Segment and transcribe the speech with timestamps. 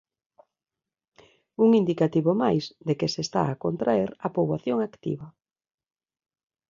[1.63, 5.27] Un indicativo máis de que se está a contraer a poboación activa.